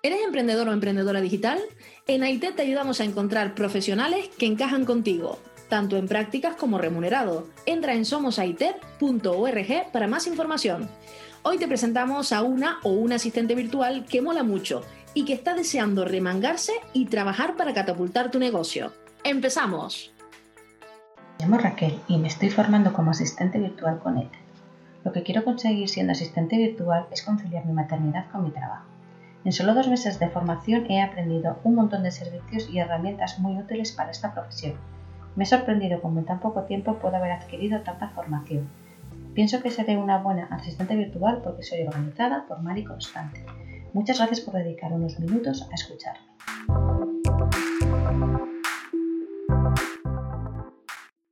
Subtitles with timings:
[0.00, 1.58] ¿Eres emprendedor o emprendedora digital?
[2.06, 7.48] En AITED te ayudamos a encontrar profesionales que encajan contigo, tanto en prácticas como remunerado.
[7.66, 10.88] Entra en somosaited.org para más información.
[11.42, 14.82] Hoy te presentamos a una o un asistente virtual que mola mucho
[15.14, 18.92] y que está deseando remangarse y trabajar para catapultar tu negocio.
[19.24, 20.12] ¡Empezamos!
[21.40, 24.38] Me llamo Raquel y me estoy formando como asistente virtual con AITED.
[25.04, 28.97] Lo que quiero conseguir siendo asistente virtual es conciliar mi maternidad con mi trabajo.
[29.44, 33.56] En solo dos meses de formación he aprendido un montón de servicios y herramientas muy
[33.56, 34.74] útiles para esta profesión.
[35.36, 38.68] Me he sorprendido cómo en tan poco tiempo puedo haber adquirido tanta formación.
[39.34, 43.44] Pienso que seré una buena asistente virtual porque soy organizada, formal y constante.
[43.92, 46.37] Muchas gracias por dedicar unos minutos a escucharme.